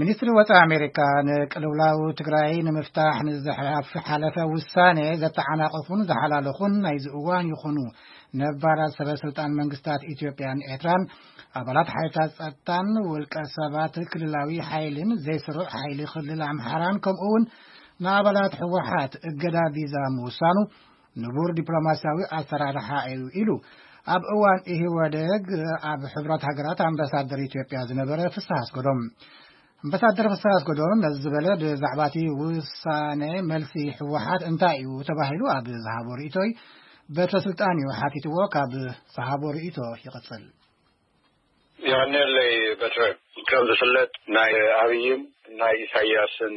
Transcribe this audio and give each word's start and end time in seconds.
ሚኒስትሪ 0.00 0.30
ወፃኢ 0.36 0.56
ኣሜሪካ 0.64 0.98
ንቀልውላዊ 1.26 2.00
ትግራይ 2.18 2.52
ንምፍታሕ 2.66 3.16
ንዝፊ 3.26 3.92
ሓለፈ 4.08 4.36
ውሳነ 4.54 4.98
ዘተዓናቐፉን 5.22 6.00
ዝሓላለኹን 6.08 6.74
ናይዚ 6.84 7.06
እዋን 7.18 7.46
ይኹኑ 7.52 7.78
ነባላት 8.40 8.92
ሰበስልጣን 8.98 9.56
መንግስታት 9.60 10.02
ኢትዮጵያን 10.14 10.60
ኤርትራን 10.72 11.02
ኣባላት 11.60 11.88
ሓይለታት 11.94 12.30
ፀጥጣን 12.38 12.90
ውልቀ 13.10 13.34
ሰባት 13.56 13.96
ክልላዊ 14.12 14.52
ሓይልን 14.68 15.10
ዘይስርዕ 15.26 15.66
ሓይሊ 15.76 16.00
ኽልል 16.12 16.42
ኣምሓራን 16.50 16.98
ከምኡ 17.06 17.22
እውን 17.30 17.44
ንኣባላት 18.06 18.54
ሕወሓት 18.62 19.12
እገዳ 19.32 19.58
ቪዛ 19.76 19.96
ምውሳኑ 20.18 20.56
ንቡር 21.24 21.50
ዲፕሎማሲያዊ 21.58 22.18
ኣሰራርሓ 22.38 22.88
እዩ 23.14 23.24
ኢሉ 23.42 23.50
ኣብ 24.16 24.22
እዋን 24.36 24.60
እህወደግ 24.74 25.44
ኣብ 25.92 26.02
ሕብራት 26.14 26.44
ሃገራት 26.50 26.80
ኣምባሳደር 26.90 27.40
ኢትዮጵያ 27.48 27.78
ዝነበረ 27.90 28.20
ፍሳሓ 28.36 28.58
ኣስገዶም 28.66 29.00
አምባሳደር 29.84 30.26
ፍሳስ 30.30 30.62
ጎዶ 30.68 30.80
ነዚ 31.00 31.16
ዝበለ 31.24 31.46
ብዛዕባቲ 31.60 32.16
ውሳነ 32.38 33.22
መልሲ 33.50 33.72
ህወሓት 33.98 34.42
እንታይ 34.48 34.78
እዩ 34.84 34.94
ተባሂሉ 35.08 35.42
ኣብ 35.54 35.66
ዝሃቦ 35.84 36.08
ርእቶይ 36.20 36.50
ቤትረስልጣን 37.16 37.78
እዩ 37.80 37.88
ሓቲትዎ 37.98 38.38
ካብ 38.54 38.72
ዝሃቦ 39.16 39.42
ርእቶ 39.56 39.76
ይቅፅል 40.04 40.42
ይኸኒለይ 41.90 42.52
በትረ 42.80 43.04
ከም 43.50 43.62
ዝፍለጥ 43.68 44.10
ናይ 44.38 44.54
ኣብይን 44.82 45.20
ናይ 45.60 45.76
ኢሳያስን 45.84 46.56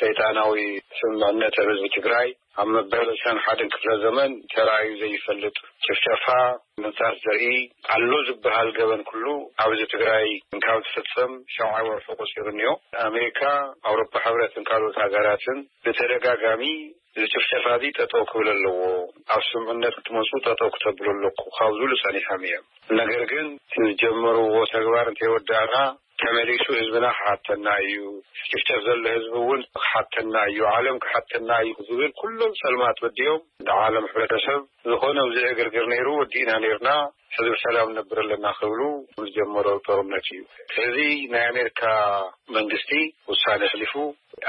ሰይጣናዊ 0.00 0.54
ስምነት 0.98 1.56
ብ 1.64 1.68
ህዝቢ 1.70 1.86
ትግራይ 1.96 2.28
ኣብ 2.60 2.68
መበለ 2.76 3.08
ሸን 3.20 3.36
ሓደን 3.44 3.68
ክፍለ 3.72 3.88
ዘመን 4.04 4.30
ተራእዩ 4.52 4.90
ዘይፈልጥ 5.00 5.56
ጭፍጨፋ 5.84 6.24
ምንሳት 6.82 7.16
ዘርኢ 7.24 7.44
ኣሎ 7.94 8.10
ዝበሃል 8.28 8.68
ገበን 8.78 9.02
ኩሉ 9.10 9.24
ኣብዚ 9.64 9.80
ትግራይ 9.92 10.26
ንካብ 10.56 10.80
ዝፈሰም 10.94 11.32
ሻዓ 11.56 11.74
ወርሑ 11.88 12.06
ቆፂሩ 12.22 12.46
እኒኦ 12.54 12.72
ኣሜሪካ 13.08 13.42
ኣውሮፓ 13.90 14.12
ሕብረትን 14.24 14.64
ካልኦት 14.70 14.98
ሃገራትን 15.04 15.60
ብተደጋጋሚ 15.84 16.62
እዚ 17.18 17.24
ጭፍጨፋ 17.34 17.64
እዚ 17.78 17.86
ጠጠው 17.98 18.24
ክብል 18.32 18.48
ኣለዎ 18.54 18.80
ኣብ 19.36 19.42
ስምዑነት 19.50 19.94
ክትመፁ 20.00 20.30
ጠጠው 20.48 20.68
ክተብሉ 20.76 21.06
ኣለኩ 21.14 21.42
ካብ 21.58 21.72
ዝብሉ 21.78 21.92
ፀኒሖም 22.04 22.42
እዮም 22.48 22.64
ነገር 23.02 23.22
ግን 23.32 23.46
እዝጀመርዎ 23.84 24.54
ተግባር 24.74 25.06
እንተይወዳእና 25.12 25.74
ተመሊሱ 26.22 26.64
ህዝብና 26.78 27.06
ክሓተና 27.18 27.66
እዩ 27.84 27.98
ጅፍተር 28.52 28.78
ዘሎ 28.86 29.02
ህዝቢ 29.16 29.28
እውን 29.42 29.60
ክሓተና 29.82 30.34
እዩ 30.50 30.58
ዓለም 30.76 30.96
ክሓተና 31.04 31.48
እዩ 31.68 31.74
ዝብል 31.88 32.10
ኩሎም 32.20 32.52
ሰልማት 32.62 32.98
ወዲኦም 33.04 33.42
እዳዓለም 33.62 34.08
ሕብረተሰብ 34.12 34.60
ዝኾነምዚእግርግር 34.90 35.86
ነይሩ 35.94 36.08
ወዲእና 36.20 36.50
ነሩና 36.64 36.88
ሕዚብ 37.36 37.54
ሰላም 37.64 37.88
እነብር 37.92 38.18
ኣለና 38.22 38.44
ክብሉ 38.58 38.80
ዝጀመሮ 39.22 39.66
ጦርነት 39.86 40.26
እዩ 40.34 40.40
እዚ 40.84 40.98
ናይ 41.32 41.44
ኣሜሪካ 41.52 41.80
መንግስቲ 42.56 42.92
ውሳነ 43.30 43.60
ኣሕሊፉ 43.70 43.94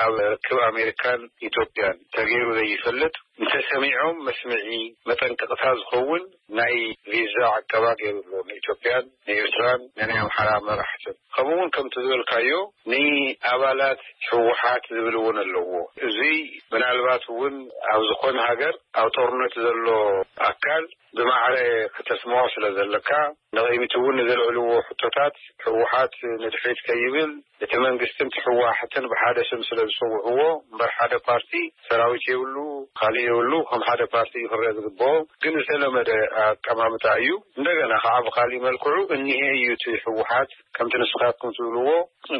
ኣብ 0.05 0.15
ርክብ 0.33 0.57
ኣሜሪካን 0.69 1.21
ኢትዮጵያን 1.47 1.97
ተገይሩ 2.15 2.45
ዘይፈለጥ 2.57 3.15
እንተሰሚዖም 3.43 4.15
መስምዒ 4.27 4.69
መጠንቅቅታ 5.09 5.63
ዝኸውን 5.79 6.23
ናይ 6.59 6.75
ቪዛ 7.09 7.35
ዓቀባ 7.55 7.85
ገይሩ 8.01 8.17
ሎ 8.31 8.37
ንኢትዮጵያን 8.49 9.05
ንኤርትራን 9.27 9.81
ነናኣምሓላ 9.99 10.49
መራሕትን 10.67 11.17
ከምኡ 11.35 11.57
ውን 11.59 11.71
ከምቲ 11.75 11.95
ዝበልካዮ 12.05 12.49
ንኣባላት 12.91 14.01
ሕወሓት 14.29 14.83
ዝብል 14.95 15.17
እውን 15.21 15.37
ኣለዎ 15.43 15.69
እዙይ 16.07 16.37
ምናልባት 16.75 17.25
እውን 17.33 17.55
ኣብ 17.95 18.01
ዝኮነ 18.11 18.37
ሃገር 18.49 18.75
ኣብ 19.01 19.09
ጦርነት 19.17 19.55
ዘሎ 19.67 19.85
ኣካል 20.51 20.85
ድማ 21.17 21.29
ዕለየ 21.43 21.69
ክተስሞዖ 21.95 22.41
ስለ 22.53 22.63
ዘለካ 22.77 23.09
ንቐምት 23.55 23.93
እውን 23.99 24.15
ንዘልዕልዎ 24.19 24.65
ሕቶታት 24.87 25.35
ሕወሓት 25.65 26.15
ንድሕት 26.41 26.79
ከይብል 26.87 27.31
እቲ 27.65 27.71
መንግስትን 27.85 28.27
ቲሕዋሕትን 28.35 29.05
ብሓደ 29.11 29.37
ስም 29.47 29.61
ስለዝሰውዕዎ 29.69 30.41
እምበር 30.57 30.91
ሓደ 30.97 31.13
ፓርቲ 31.29 31.53
ሰራዊት 31.87 32.25
የብሉ 32.31 32.55
ካሊእ 32.99 33.25
የብሉ 33.29 33.51
ከም 33.69 33.81
ሓደ 33.87 34.01
ፓርቲ 34.13 34.33
ይክረአ 34.43 34.69
ዝግብኦ 34.77 35.09
ግን 35.45 35.55
ዝተለመደ 35.63 36.11
ኣቀማምጣ 36.43 37.05
እዩ 37.21 37.31
እንደገና 37.59 37.91
ከዓ 38.05 38.13
ብካሊእ 38.27 38.57
ይመልክዑ 38.59 38.95
እኒሄ 39.15 39.41
እዩ 39.57 39.65
እቲ 39.77 39.85
ሕወሓት 40.05 40.53
ከምቲ 40.77 40.95
ንስኻትኩም 41.03 41.53
ትብልዎ 41.57 41.87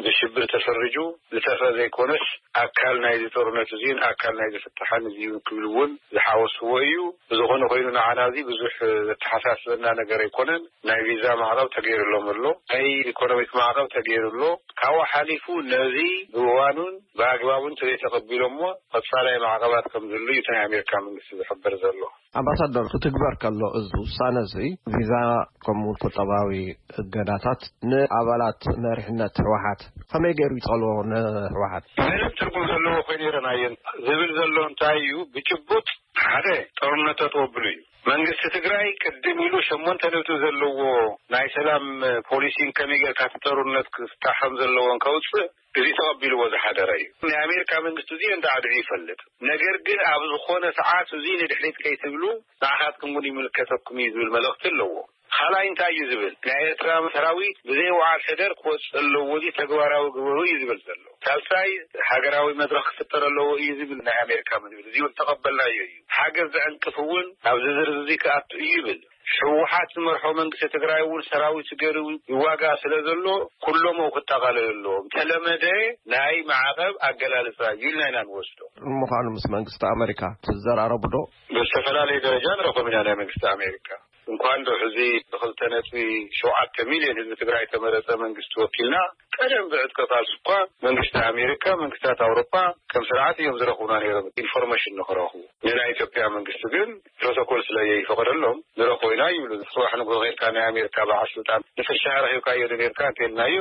ብሽብር 0.06 0.46
ተፈርጁ 0.54 0.96
ዝተፈ 1.34 1.60
ዘይኮነስ 1.78 2.24
ኣካል 2.64 2.96
ናይዝተርነት 3.04 3.70
እዚዩን 3.78 4.00
ኣካል 4.10 4.34
ናይ 4.40 4.50
ዝፍታሐን 4.56 5.04
ዝዩክብሉእውን 5.18 5.92
ዝሓወስህዎ 6.14 6.72
እዩ 6.86 6.96
ብዝኮነ 7.32 7.62
ኮይኑ 7.74 7.86
ንዓና 7.98 8.18
እዚ 8.32 8.38
ብዙሕ 8.52 8.74
ዘተሓሳስበና 9.10 9.84
ነገር 10.02 10.20
ኣይኮነን 10.28 10.64
ቪዛ 11.08 11.24
ማዕቀብ 11.40 11.68
ተገይሩሎም 11.74 12.24
ኣሎ 12.32 12.44
ናይ 12.70 12.84
ኢኮኖሚክ 13.10 13.50
ማዕቀብ 13.58 13.86
ተገይሩሎ 13.94 14.40
ካብኡ 14.80 14.98
ሓሊፉ 15.12 15.46
ነዚ 15.72 15.96
ብእዋንን 16.34 16.92
ብኣግባቡን 17.18 17.72
እተዘይተቐቢሎም 17.76 18.54
እሞ 18.56 18.60
መሳላይ 18.96 19.36
ማዕቐባት 19.44 19.86
ከምዘሉ 19.92 20.26
እዩ 20.34 20.40
ናይ 20.54 20.60
ኣሜሪካ 20.66 20.92
መንግስቲ 21.06 21.30
ዝሕብር 21.40 21.74
ዘሎ 21.84 22.00
ኣምባሳደር 22.40 22.86
ክትግበር 22.92 23.34
ከሎ 23.44 23.60
እዚ 23.80 23.90
ውሳነ 24.04 24.36
እዚ 24.48 24.54
ቪዛ 24.96 25.12
ከምኡውን 25.66 26.00
ቁጠባዊ 26.04 26.50
ህገዳታት 26.98 27.62
ንኣባላት 27.92 28.62
መሪሕነት 28.86 29.36
ህወሓት 29.46 29.82
ከመይ 30.12 30.34
ገይሩ 30.40 30.52
ይፀልዎ 30.62 30.92
ንሕወሓት 31.12 31.86
መንም 32.12 32.34
ትርጉም 32.40 32.66
ዘለዎ 32.72 32.96
ኮይኑ 33.08 33.22
የረና 33.28 33.48
እየን 33.58 33.74
ዝብል 34.08 34.30
ዘሎ 34.40 34.56
እንታይ 34.70 34.98
እዩ 35.06 35.14
ብጭቡጥ 35.34 35.88
ሓደ 36.24 36.46
ጦርነት 36.80 37.20
ተወብሉ 37.34 37.64
እዩ 37.70 37.78
መንግስቲ 38.08 38.42
ትግራይ 38.56 38.86
ቅድም 39.02 39.38
ኢሉ 39.46 39.54
ሸሞንተ 39.68 40.02
ንብቲ 40.14 40.30
ዘለዎ 40.42 40.78
ናይ 41.32 41.46
ሰላም 41.56 41.84
ፖሊሲን 42.30 42.70
ከመይ 42.78 42.98
ጌርካቲጠርነት 43.04 43.86
ክስታሕከም 43.96 44.54
ዘለዎን 44.60 45.00
ከውፅእ 45.04 45.46
እዙ 45.80 45.86
ተቀቢልዎ 45.98 46.40
ዝሓደረ 46.54 46.90
እዩ 47.00 47.06
ናይ 47.28 47.36
ኣሜሪካ 47.46 47.72
መንግስቲ 47.86 48.10
እዚ 48.16 48.24
ንዳዓድዒ 48.40 48.72
ይፈልጥ 48.80 49.20
ነገር 49.50 49.76
ግን 49.88 50.00
ኣብ 50.12 50.22
ዝኮነ 50.32 50.64
ሰዓት 50.80 51.12
እዙይ 51.18 51.36
ንድሕሪት 51.42 51.78
ከይትብሉ 51.84 52.24
ንኣኻትኩም 52.64 53.12
እውን 53.14 53.28
ይምልከተኩም 53.30 54.00
እዩ 54.04 54.10
ዝብል 54.16 54.30
መልእኽቲ 54.36 54.64
ኣለዎ 54.72 54.90
ካልይ 55.36 55.66
እንታይ 55.70 55.92
እዩ 55.94 56.02
ዝብል 56.10 56.32
ናይ 56.46 56.60
ኤርትራ 56.68 56.90
ሰራዊት 57.14 57.58
ብዘይ 57.68 57.90
ወዓል 57.98 58.20
ሸደር 58.28 58.52
ክወፅ 58.60 58.84
ለዎ 59.12 59.30
ዚ 59.44 59.52
ተግባራዊ 59.60 60.06
ግብሩ 60.16 60.36
እዩ 60.46 60.54
ዝብል 60.62 60.80
ዘሎ 60.86 61.02
ሳልሳይ 61.26 61.70
ሃገራዊ 62.08 62.48
መድረኽ 62.62 62.86
ክፍጠር 62.98 63.24
ኣለዎ 63.30 63.48
እዩ 63.62 63.70
ዝብል 63.80 64.00
ናይ 64.08 64.18
ኣሜሪካ 64.24 64.50
ም 64.62 64.72
ይብል 64.72 64.86
እዚ 64.90 64.96
ውን 65.04 65.14
ተቐበልናዩ 65.20 65.76
እዩ 65.86 65.94
ሓገዝ 66.16 66.50
ዝዕንቅፍ 66.56 66.96
እውን 67.04 67.26
ኣብዚ 67.52 67.66
ዝርዙ 67.78 68.10
ክኣቱ 68.24 68.50
እዩ 68.64 68.72
ይብል 68.80 69.00
ሕወሓት 69.36 69.88
ዝመርሖ 69.96 70.22
መንግስቲ 70.38 70.62
ትግራይ 70.74 71.00
እውን 71.06 71.20
ሰራዊት 71.30 71.66
ዝገር 71.70 71.96
ይዋጋእ 72.32 72.74
ስለ 72.82 72.92
ዘሎ 73.08 73.26
ኩሎም 73.64 73.98
ክተቓለለ 74.16 74.70
ለዎ 74.84 74.94
ተለመደ 75.16 75.64
ናይ 76.14 76.36
ማዕቐብ 76.50 76.94
ኣገላልፅራ 77.10 77.68
ይኢልናኢና 77.84 78.20
ንወስዶ 78.28 78.58
እምኳኑ 78.92 79.26
ምስ 79.36 79.46
መንግስቲ 79.56 79.82
ኣሜሪካ 79.94 80.22
ትዘራረቡ 80.48 81.04
ዶ 81.16 81.24
ብዝተፈላለየ 81.58 82.20
ደረጃ 82.28 82.46
ንረኮምና 82.60 82.96
ናይ 83.08 83.16
መንግስቲ 83.22 83.44
ኣሜሪካ 83.56 83.88
እንኳንዶ 84.32 84.68
ሕዚ 84.82 84.98
ብክልተነት 85.32 85.86
ሸውዓ 86.38 86.58
ሚልዮን 86.90 87.16
ህዝቢ 87.20 87.36
ትግራይ 87.42 87.64
ተመረፀ 87.72 88.08
መንግስቲ 88.24 88.54
ወኪልና 88.62 88.96
ም 89.42 89.46
ብዕትከካልሱኳ 89.72 90.48
መንግስቲ 90.86 91.14
ኣሜሪካ 91.30 91.64
መንግስታት 91.82 92.18
ኣውሮፓ 92.26 92.52
ከም 92.92 93.02
ስርዓት 93.10 93.36
እዮም 93.42 93.54
ዝረክቡና 93.60 93.92
ነይሮም 94.02 94.26
ኢንፎርሜሽን 94.42 94.94
ንክረክቡ 95.00 95.34
ንናይ 95.66 95.88
ኢትዮጵያ 95.94 96.24
መንግስቲ 96.36 96.62
ግን 96.74 96.88
ፕሮቶኮል 97.20 97.60
ስለ 97.68 97.78
ይፈቅደሎም 97.90 98.58
ንረ 98.80 98.88
ኮይና 99.02 99.22
ይብሉ 99.34 99.52
ስዋሕ 99.76 99.90
ንጉ 100.00 100.10
ክልካ 100.24 100.44
ናይ 100.56 100.64
ኣሜሪካ 100.72 100.98
በዓል 101.10 101.28
ስልጣን 101.36 101.62
ንፍርሻሕ 101.80 102.14
ረክብካ 102.26 102.48
የገርካ 102.62 103.00
ንተልናዩ 103.12 103.56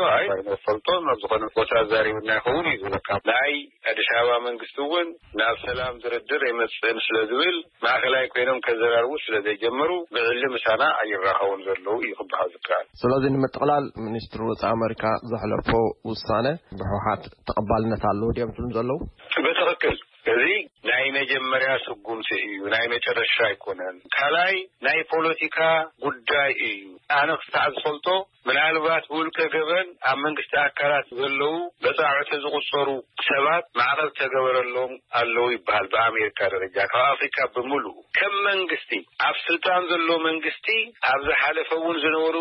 ንፈልቶም 0.49 1.07
ኣብ 1.13 1.17
ዝኮነ 1.23 1.43
ቦታ 1.59 1.73
ዘሪቡና 1.93 2.29
ይኸውን 2.39 2.67
እዩ 2.71 2.77
ዝብለካ 2.83 3.09
ናይ 3.31 3.53
ኣዲሻበባ 3.93 4.33
መንግስቲ 4.49 4.77
እውን 4.87 5.07
ናብ 5.41 5.55
ሰላም 5.67 5.95
ዝርድር 6.05 6.43
ኣይመፅፅእን 6.49 6.99
ስለዝብል 7.07 7.57
ማእከላይ 7.87 8.25
ኮይኖም 8.35 8.61
ከዘራርቡ 8.67 9.13
ስለ 9.27 9.35
ዘይጀመሩ 9.47 9.91
ብዕሊ 10.17 10.43
ምሳና 10.57 10.83
ኣይራኸቡን 11.05 11.63
ዘለዉ 11.69 11.97
እዩ 12.07 12.13
ክበሃሉ 12.21 12.51
ዝከኣል 12.57 12.85
ስለዚ 13.03 13.23
ንመጠቅላል 13.37 13.87
ሚኒስትሪ 14.07 14.41
ወፃ 14.51 14.63
ኣሜሪካ 14.77 15.05
ዘሕለፉ 15.33 15.67
ውሳነ 16.09 16.45
ብሕወሓት 16.79 17.23
ተቐባልነት 17.47 18.03
ኣለዉ 18.11 18.29
ድኦም 18.37 18.51
ትብሉ 18.55 18.65
ዘለዉ 18.77 18.99
ብትክክል 19.43 19.95
እዚ 20.33 20.41
ናይ 20.87 21.05
መጀመርያ 21.17 21.69
ስጉምቲ 21.85 22.27
እዩ 22.49 22.59
ናይ 22.73 22.85
መጨረሻ 22.93 23.35
ኣይኮነን 23.49 23.95
ካላይ 24.15 24.55
ናይ 24.85 24.99
ፖለቲካ 25.11 25.57
ጉዳይ 26.05 26.51
እዩ 26.69 26.81
ኣነ 27.19 27.29
ክሳዕ 27.41 27.65
ዝፈልጦ 27.75 28.07
ምናልባት 28.47 29.03
ብውልክ 29.11 29.37
ገበን 29.53 29.87
ኣብ 30.09 30.17
መንግስቲ 30.25 30.53
ኣካላት 30.65 31.07
ዘለዉ 31.19 31.41
በፃዕዕተ 31.83 32.31
ዝቁሰሩ 32.45 32.87
ሰባት 33.29 33.63
ማዕቐብ 33.79 34.11
ተገበረሎም 34.19 34.93
ኣለዉ 35.19 35.45
ይበሃል 35.55 35.87
ብኣሜሪካ 35.93 36.39
ደረጃ 36.53 36.77
ካብ 36.93 37.03
ኣፍሪካ 37.13 37.37
ብምሉእ 37.55 37.97
ከም 38.19 38.33
መንግስቲ 38.49 38.91
ኣብ 39.27 39.35
ስልጣን 39.47 39.81
ዘለዎ 39.91 40.15
መንግስቲ 40.29 40.67
ኣብ 41.11 41.19
ዝሓለፈ 41.27 41.69
እውን 41.81 41.99
ዝነበሩ 42.05 42.37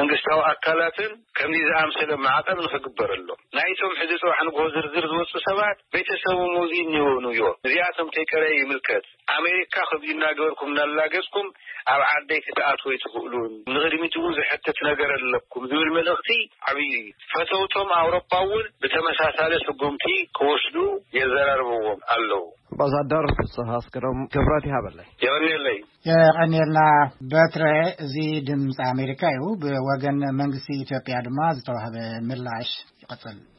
መንግስታዊ 0.00 0.38
ኣካላትን 0.52 1.12
ከምዚ 1.40 1.60
ዝኣምሰለ 1.68 2.10
ማዕቀብ 2.26 2.58
ንክግበረሎም 2.66 3.40
ናይቶም 3.58 3.94
ሕዚ 4.00 4.10
ፅዋሕ 4.24 4.40
ንግሆ 4.48 4.64
ዝርዝር 4.76 5.06
ዝወፁ 5.12 5.32
ሰባት 5.48 5.78
ቤተሰቡ 5.96 6.40
መዚኢ 6.56 6.82
እንውኑ 6.88 7.26
ዮ 7.38 7.44
እዚኣቶም 7.74 8.08
ተይ 8.14 8.24
ቀረይ 8.30 8.52
ይምልከት 8.62 9.04
ኣሜሪካ 9.38 9.74
ክቢና 9.90 10.22
ግበርኩም 10.38 10.70
እናላገፅኩም 10.72 11.46
ኣብ 11.92 12.00
ዓደይቲ 12.10 12.46
ሰኣት 12.58 12.80
ወይ 12.88 12.96
ትኽእሉን 13.04 13.52
ንቅድሚት 13.74 14.14
እውን 14.20 14.32
ዝሕትት 14.38 14.78
ነገር 14.88 15.10
ኣለኩም 15.16 15.64
ዝብል 15.70 15.90
መልእኽቲ 15.96 16.30
ዓብዩ 16.72 16.92
ፈተውቶም 17.32 17.88
ኣውሮፓ 18.00 18.32
እውን 18.46 18.66
ብተመሳሳለ 18.84 19.52
ስጉምቲ 19.66 20.04
ክወስዱ 20.38 20.76
የዘራርብዎም 21.18 22.00
ኣለዉ 22.16 22.44
ኣምባሳደር 22.74 23.26
ፍስኣስከም 23.38 24.20
ገብሮት 24.34 24.64
ይሃበለይ 24.68 25.06
ይቀኒለይ 25.24 25.78
የቀኔልና 26.08 26.78
በትረ 27.32 27.64
እዚ 28.06 28.16
ድምፂ 28.48 28.74
ኣሜሪካ 28.94 29.22
እዩ 29.36 29.44
ብወገን 29.62 30.18
መንግስቲ 30.42 30.66
ኢትዮጵያ 30.84 31.16
ድማ 31.26 31.40
ዝተዋህበ 31.58 31.96
ምላሽ 32.30 32.70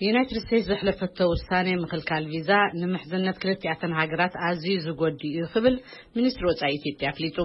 ዩናይትድ 0.06 0.38
ስቴት 0.44 0.64
ዘሕለፈቶ 0.70 1.18
ውሳ 1.32 1.50
ምክልካል 1.82 2.24
ቪዛ 2.32 2.50
ንምሕዝነት 2.80 3.38
ክልኣተ 3.44 3.82
ሃገራት 4.00 4.36
ኣዝዩ 4.48 4.74
ዝጎዲ 4.86 5.22
እ 5.44 5.46
ክብል 5.54 5.76
ሚኒስትሪ 6.18 6.44
ወፃ 6.52 6.62
ኢዮ 6.76 6.86
ያ 7.06 7.12
ኣፍሊጡ 7.14 7.38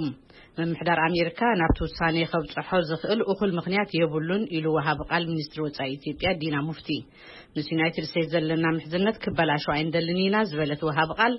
ምምሕዳር 0.59 0.99
ኣሜሪካ 1.09 1.41
ናብቲ 1.61 1.79
ውሳነ 1.85 2.17
ከብፅሖ 2.31 2.69
ዝኽእል 2.89 3.21
እኩል 3.33 3.51
ምክንያት 3.59 3.91
የብሉን 3.99 4.43
ኢሉ 4.57 4.67
ውሃብ 4.77 5.01
ቃል 5.11 5.25
ሚኒስትሪ 5.33 5.59
ወፃኢ 5.67 5.91
ኢትዮጵያ 5.97 6.29
ዲና 6.41 6.57
ሙፍቲ 6.69 6.89
ምስ 7.57 7.67
ዩናይትድ 7.73 8.05
ስቴትስ 8.09 8.31
ዘለና 8.33 8.67
ምሕዝነት 8.77 9.17
ክበላሸ 9.25 9.65
ኣይንደልኒኢና 9.75 10.37
ዝበለት 10.51 10.83
ውሃብ 10.89 11.11
ቃል 11.21 11.35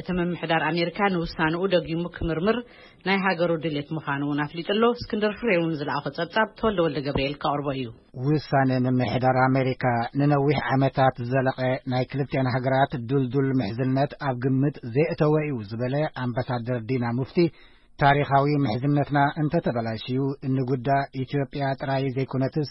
እቲ 0.00 0.08
ምምሕዳር 0.18 0.62
ኣሜሪካ 0.70 0.98
ንውሳነኡ 1.14 1.62
ደጊሙ 1.74 2.02
ክምርምር 2.16 2.56
ናይ 3.08 3.18
ሃገሩ 3.26 3.50
ድሌት 3.64 3.88
ምዃኑ 3.96 4.20
እውን 4.28 4.42
ኣፍሊጡ 4.46 4.68
ኣሎ 4.74 4.82
እስክንደር 4.98 5.32
ፍሬ 5.40 5.50
እን 5.60 5.72
ዝለኣኮ 5.80 6.04
ፀብፃብ 6.18 6.50
ተወልደ 6.58 6.80
ወልደ 6.86 6.98
ገብርኤል 7.06 7.34
ካቅርቦ 7.44 7.68
እዩ 7.78 7.88
ውሳነ 8.28 8.70
ምምሕዳር 8.88 9.38
ኣሜሪካ 9.48 9.84
ንነዊሕ 10.20 10.58
ዓመታት 10.74 11.16
ዘለቐ 11.32 11.60
ናይ 11.94 12.06
ክልን 12.12 12.50
ሃገራት 12.56 12.92
ዱልዱል 13.12 13.50
ምሕዝነት 13.62 14.12
ኣብ 14.28 14.36
ግምት 14.44 14.78
ዘእተወ 14.96 15.36
እዩ 15.46 15.56
ዝበለ 15.72 15.96
ኣምባሳደር 16.24 16.80
ዲና 16.90 17.04
ሙፍቲ 17.20 17.38
ታሪኻዊ 18.02 18.46
ምሕዝነትና 18.62 19.18
እንተተበላሽዩ 19.40 20.18
እንጕዳእ 20.46 21.04
ኢትዮጵያ 21.22 21.64
ጥራይ 21.80 22.04
ዘይኩነትስ 22.16 22.70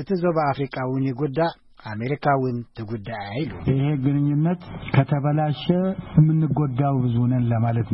እቲ 0.00 0.08
ዞባ 0.22 0.36
ኣፍሪቃ 0.52 0.76
እውን 0.88 1.02
ይጕዳእ 1.08 1.52
ኣሜሪካ 1.92 2.26
ውን 2.42 2.56
ትጕዳአ 2.76 3.24
ኢዩ 3.40 3.50
ይሄ 3.70 3.80
ግንኙነት 4.04 4.62
ከተበላሸ 4.94 5.64
ምንጐዳው 6.26 6.94
ብዝውነንማለት 7.02 7.90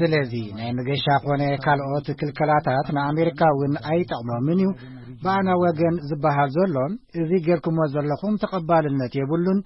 ስለዚ 0.00 0.32
ናይ 0.58 0.70
ምገሻ 0.78 1.06
ኾነ 1.24 1.42
ካልኦት 1.64 2.08
ክልከላታት 2.20 2.88
ንኣሜሪካ 2.98 3.40
ውን 3.60 3.74
ኣይጠቕሞምን 3.92 4.60
እዩ 4.62 4.70
ብኣና 5.24 5.48
ወገን 5.64 5.96
ዝበሃል 6.12 6.50
ዘሎ 6.58 6.76
እዙ 7.22 7.30
ጌርኩሞ 7.48 7.78
ዘለኹም 7.96 8.36
ተቐባልነት 8.44 9.14
የብሉን 9.22 9.60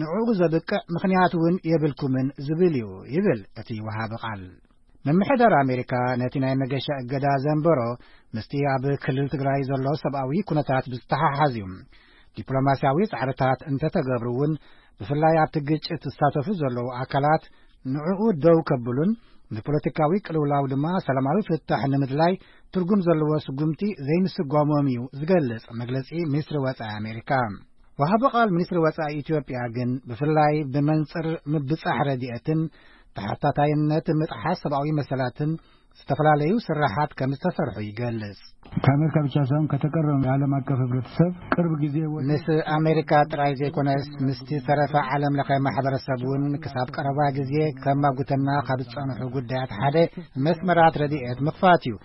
ንእኡ 0.00 0.26
ዘብቅዕ 0.42 0.74
ምኽንያት 0.96 1.32
እውን 1.40 1.56
የብልኩምን 1.72 2.28
ዝብል 2.48 2.74
እዩ 2.84 2.90
ይብል 3.16 3.40
እቲ 3.62 3.68
ይወሃቢ 3.80 4.12
ቓል 4.24 4.42
መምሕዳር 5.06 5.52
ኣሜሪካ 5.64 5.92
ነቲ 6.20 6.34
ናይ 6.44 6.54
መገሻ 6.62 6.86
እገዳ 7.02 7.26
ዘንበሮ 7.44 7.80
ምስቲ 8.36 8.54
ኣብ 8.74 8.84
ክልል 9.04 9.26
ትግራይ 9.34 9.60
ዘሎ 9.68 9.86
ሰብኣዊ 10.02 10.32
ኩነታት 10.48 10.84
ብዝተሓሓዝ 10.92 11.54
እዩ 11.60 11.64
ዲፕሎማስያዊ 12.38 12.98
ፃዕርታት 13.12 13.60
እንተተገብሩ 13.70 14.28
እውን 14.34 14.52
ብፍላይ 15.00 15.36
ኣብቲ 15.44 15.56
ግጭት 15.68 16.02
ዝሳተፉ 16.12 16.46
ዘለዉ 16.62 16.86
ኣካላት 17.02 17.44
ንዕኡ 17.94 18.20
ደው 18.44 18.58
ከብሉን 18.70 19.12
ንፖለቲካዊ 19.56 20.12
ቅልውላዊ 20.26 20.64
ድማ 20.72 20.86
ሰላማዊ 21.06 21.38
ፍታሕ 21.48 21.82
ንምድላይ 21.92 22.32
ትርጉም 22.74 23.00
ዘለዎ 23.06 23.30
ስጉምቲ 23.46 23.82
ዘይምስጎሞም 24.08 24.88
እዩ 24.92 25.02
ዝገልጽ 25.20 25.64
መግለፂ 25.80 26.08
ሚኒስትሪ 26.32 26.56
ወፃኢ 26.66 26.90
ኣሜሪካ 27.00 27.30
ወሃበ 28.00 28.22
ቓል 28.34 28.48
ሚኒስትሪ 28.56 28.78
ወፃኢ 28.86 29.12
ኢትዮጵያ 29.22 29.60
ግን 29.76 29.92
ብፍላይ 30.10 30.56
ብመንፅር 30.74 31.26
ምብፃሕ 31.52 31.96
ረድአትን 32.08 32.60
ተሓታታይነት 33.16 34.06
ምጥሓስ 34.20 34.60
ሰብኣዊ 34.66 34.90
መሰላትን 35.00 35.52
ዝተፈላለዩ 36.00 36.50
ስራሓት 36.68 37.10
ከም 37.18 37.30
ዝተሰርሑ 37.36 37.76
ይገልጽ 37.90 38.40
ኣሜካ 38.92 39.14
ብቻ 39.26 39.34
ተቀረም 39.84 40.20
ዓለም 40.34 40.52
ኣፍ 40.58 40.68
ብረተሰብቅርቢ 40.90 41.70
ግዜ 41.82 41.96
ምስ 42.28 42.44
ኣሜሪካ 42.76 43.12
ጥራይ 43.32 43.52
ዘይኮነስ 43.60 44.04
ምስቲ 44.26 44.50
ሰረፈ 44.66 44.92
ዓለምለኸ 45.14 45.50
ማሕበረሰብ 45.66 46.20
እውን 46.26 46.44
ክሳብ 46.64 46.88
ቀረባ 46.96 47.18
ግዜ 47.38 47.54
ከም 47.84 47.98
ማጉተና 48.04 48.48
ካብ 48.68 48.82
ዝፀንሑ 48.88 49.20
ጉዳያት 49.36 49.72
ሓደ 49.78 49.96
መስመራት 50.46 50.98
ረድኤት 51.02 51.40
ምኽፋት 51.48 51.84
እዩ 51.90 51.96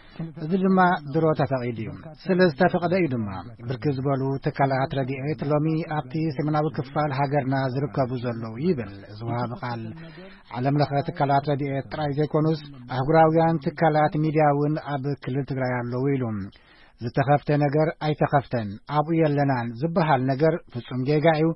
እዚ 0.46 0.52
ድማ 0.64 0.80
ድሮ 1.16 1.26
ተፈቒድ 1.42 1.80
እዩ 1.86 1.90
ስለዝተፈቕደ 2.26 2.94
እዩ 3.02 3.08
ድማ 3.16 3.28
ብርኪ 3.70 3.86
ዝበሉ 4.00 4.22
ትካላት 4.48 4.96
ረድኤት 5.02 5.44
ሎሚ 5.52 5.76
ኣብቲ 5.98 6.16
ሰሜናዊ 6.40 6.68
ክፋል 6.80 7.14
ሃገርና 7.22 7.56
ዝርከቡ 7.76 8.12
ዘለዉ 8.26 8.56
ይብል 8.68 8.94
ዝወሃቢ 9.22 9.54
ቓል 9.64 9.84
ዓለም 10.58 10.76
ለኸ 10.82 10.92
ትካላት 11.08 11.44
ረድኤ 11.50 11.74
ጥራይ 11.92 12.12
ዘይኮኑስ 12.18 12.62
ኣሕጉራውያን 12.94 13.62
ትካላት 13.66 14.14
ሚድያ 14.24 14.46
እውን 14.56 14.74
ኣብ 14.94 15.06
ክልል 15.24 15.46
ትግራይ 15.52 15.72
ኣለዉ 15.82 16.04
ኢሉ 16.16 16.24
ዝተኸፍተ 17.04 17.50
ነገር 17.66 17.88
ኣይተኸፍተን 18.08 18.68
ኣብኡ 18.98 19.12
የለናን 19.22 19.68
ዝበሃል 19.82 20.22
ነገር 20.32 20.54
ፍጹም 20.74 21.00
ጌጋ 21.10 21.26
እዩ 21.40 21.48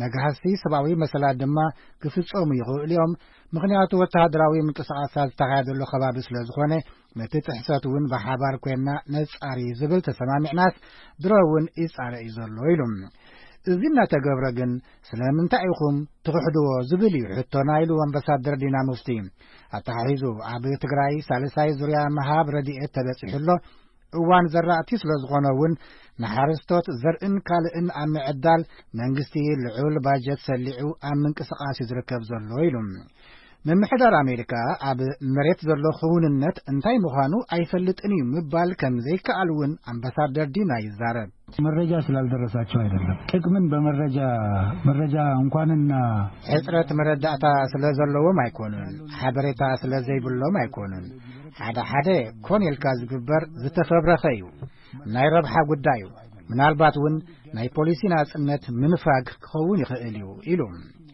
መግህሲ 0.00 0.42
ሰብኣዊ 0.62 0.88
መሰላት 1.02 1.36
ድማ 1.42 1.56
ክፍጹሙ 2.02 2.48
ይኽእሉ 2.60 2.92
ኦም 3.04 3.12
ምኽንያቱ 3.54 3.90
ወተሕደራዊ 4.02 4.54
ምንቅስቓሳት 4.66 5.30
ዝተኻየደሉ 5.32 5.80
ኸባቢ 5.92 6.16
ስለ 6.26 6.36
ዝኾነ 6.48 6.72
ነቲ 7.20 7.32
ጥሕሰት 7.46 7.84
እውን 7.90 8.04
ብሓባር 8.12 8.56
ኮና 8.66 8.88
ነጻሪ 9.14 9.60
ዝብል 9.80 10.02
ተሰማሚዕናስ 10.08 10.76
ድሮ 11.24 11.32
እውን 11.46 11.66
ይጻረ 11.84 12.12
እዩ 12.26 12.30
ዘሎ 12.38 12.56
ኢሉ 12.74 12.82
እዚ 13.72 13.82
እናተገብረ 13.88 14.44
ግን 14.58 14.70
ስለምንታይ 15.08 15.64
ኢኹም 15.72 15.96
ትኽሕድዎ 16.26 16.68
ዝብል 16.90 17.14
እዩ 17.18 17.24
ሕቶ 17.38 17.52
ናኢሉ 17.68 17.90
ኣምባሳደር 18.04 18.54
ዲና 18.62 18.76
ምፍቲ 18.88 19.08
ኣተሓሒዙ 19.78 20.22
ኣብ 20.52 20.64
ትግራይ 20.84 21.14
ሳልሳይ 21.28 21.70
ዙርያ 21.80 22.00
መሃብ 22.18 22.46
ረድኤት 22.54 22.92
ተበፂሑሎ 22.96 23.48
እዋን 24.20 24.46
ዘራእቲ 24.54 24.90
ስለ 25.02 25.10
ዝኾነ 25.24 25.46
እውን 25.56 25.74
ንሓርስቶት 26.22 26.86
ዘርእን 27.02 27.36
ካልእን 27.48 27.88
ኣብ 28.02 28.08
ምዕዳል 28.14 28.64
መንግስቲ 29.00 29.36
ልዑል 29.64 29.96
ባጀት 30.06 30.40
ሰሊዑ 30.48 30.82
ኣብ 31.10 31.18
ምንቅስቓስ 31.24 31.78
እ 31.84 31.88
ዝርከብ 31.90 32.24
ዘሎ 32.30 32.48
ኢሉ 32.68 32.76
ምምሕዳር 33.68 34.14
ኣሜሪካ 34.24 34.52
ኣብ 34.90 35.00
መሬት 35.36 35.60
ዘሎ 35.68 35.84
ክውንነት 35.98 36.56
እንታይ 36.70 36.96
ምዃኑ 37.04 37.32
ኣይፈልጥን 37.56 38.12
እዩ 38.16 38.20
ምባል 38.34 38.70
ከም 38.80 38.94
ዘይከኣል 39.06 39.48
እውን 39.54 39.72
ኣምባሳደር 39.92 40.46
ዲና 40.54 40.72
ይዛረብ 40.84 41.28
መረጃ 41.66 41.92
ስላልደረሳቸው 42.06 42.78
ኣይደሎ 42.84 43.06
ጥቅምን 43.32 43.66
በመጃ 43.72 44.16
መረጃ 44.90 45.16
እንኳንና 45.42 45.92
ሕፅረት 46.52 46.90
መረዳእታ 47.00 47.44
ስለ 47.74 47.84
ዘለዎም 47.98 48.40
ኣይኮኑን 48.46 48.94
ሓበሬታ 49.20 49.62
ስለ 49.84 49.92
ዘይብሎም 50.08 50.56
ኣይኮኑን 50.62 51.04
ሓደሓደ 51.62 52.08
ኮኔልካ 52.48 52.86
ዝግበር 53.02 53.44
ዝተፈብረኸ 53.64 54.24
እዩ 54.38 54.44
ናይ 55.16 55.28
ረብሓ 55.36 55.54
ጉዳይ 55.72 56.02
ምናልባት 56.50 56.94
እውን 57.00 57.14
ናይ 57.56 57.68
ፖሊሲ 57.76 58.00
ናጽነት 58.12 58.64
ምንፋግ 58.82 59.26
ክኸውን 59.44 59.78
ይኽእል 59.82 60.14
እዩ 60.20 60.26
ኢሉ 60.52 60.60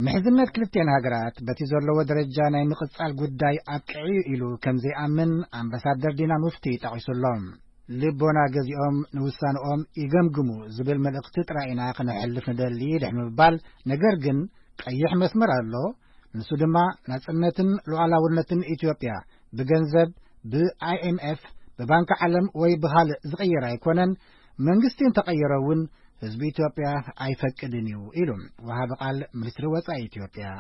ምሕዝነት 0.07 0.49
ክልትዮን 0.55 0.89
ሃገራት 0.95 1.37
በቲ 1.49 1.59
ዘለዎ 1.71 1.99
ደረጃ 2.11 2.37
ናይ 2.55 2.65
ምቕጻል 2.71 3.13
ጉዳይ 3.23 3.55
ኣብ 3.75 3.83
ቅዕ 3.93 4.07
ኢሉ 4.33 4.43
ከም 4.65 4.77
ዘይኣምን 4.85 5.31
ኣምባሳደር 5.61 6.15
ዲና 6.21 6.33
ምፍቲ 6.45 6.67
ጠቒሱሎም 6.85 7.43
ልቦና 8.03 8.39
ገዚኦም 8.55 8.97
ንውሳንኦም 9.17 9.81
ይገምግሙ 10.03 10.49
ዝብል 10.77 10.99
መልእክቲ 11.07 11.37
ጥራኢና 11.51 11.83
ክነሕልፍ 11.99 12.47
ንደሊ 12.53 12.81
ድሕ 13.03 13.11
ምባል 13.19 13.57
ነገር 13.93 14.15
ግን 14.25 14.39
ቀይሕ 14.83 15.11
መስመር 15.23 15.51
ኣሎ 15.59 15.75
ንሱ 16.39 16.49
ድማ 16.63 16.77
ናጽነትን 17.11 17.69
ሉዓላውነትን 17.91 18.63
ኢትዮጵያ 18.75 19.13
ብገንዘብ 19.59 20.09
ብኣይኤምፍ 20.53 21.43
ብባንኪ 21.79 22.11
ዓለም 22.25 22.47
ወይ 22.63 22.75
ብኻልእ 22.83 23.21
ዝቕየራ 23.31 23.65
ኣይኮነን 23.73 24.11
መንግሥቲ 24.69 24.99
ን 25.07 25.13
ተቐየረውን 25.17 25.81
ህዝቢ 26.23 26.43
ኢትዮጵያ 26.53 26.87
ኣይፈቅድን 27.27 27.87
እዩ 27.91 27.99
ኢሉ 28.23 28.31
ውሃቢ 28.69 28.91
ቓል 29.03 29.19
ሚኒስትሪ 29.41 29.67
ወጻኢ 29.75 30.01
ኢትዮጵያ 30.11 30.57